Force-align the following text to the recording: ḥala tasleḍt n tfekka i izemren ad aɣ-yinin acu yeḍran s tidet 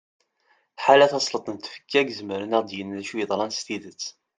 ḥala 0.83 1.11
tasleḍt 1.11 1.47
n 1.51 1.55
tfekka 1.57 2.01
i 2.03 2.09
izemren 2.11 2.55
ad 2.57 2.63
aɣ-yinin 2.67 3.01
acu 3.01 3.15
yeḍran 3.17 3.51
s 3.53 3.59
tidet 3.65 4.03